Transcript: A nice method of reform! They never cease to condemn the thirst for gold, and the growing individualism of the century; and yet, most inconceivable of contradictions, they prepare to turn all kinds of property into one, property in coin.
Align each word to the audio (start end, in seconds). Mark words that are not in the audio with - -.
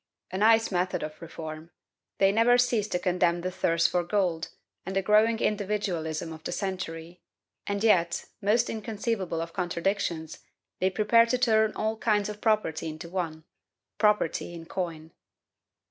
A 0.31 0.37
nice 0.39 0.71
method 0.71 1.03
of 1.03 1.21
reform! 1.21 1.69
They 2.17 2.31
never 2.31 2.57
cease 2.57 2.87
to 2.87 2.97
condemn 2.97 3.41
the 3.41 3.51
thirst 3.51 3.91
for 3.91 4.01
gold, 4.03 4.49
and 4.83 4.95
the 4.95 5.03
growing 5.03 5.37
individualism 5.37 6.33
of 6.33 6.43
the 6.43 6.51
century; 6.51 7.21
and 7.67 7.83
yet, 7.83 8.25
most 8.41 8.67
inconceivable 8.67 9.39
of 9.41 9.53
contradictions, 9.53 10.39
they 10.79 10.89
prepare 10.89 11.27
to 11.27 11.37
turn 11.37 11.71
all 11.75 11.97
kinds 11.97 12.29
of 12.29 12.41
property 12.41 12.89
into 12.89 13.09
one, 13.09 13.43
property 13.99 14.55
in 14.55 14.65
coin. 14.65 15.11